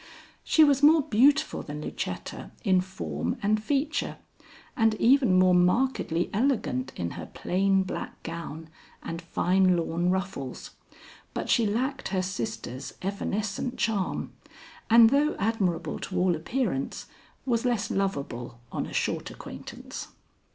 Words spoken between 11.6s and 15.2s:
lacked her sister's evanescent charm, and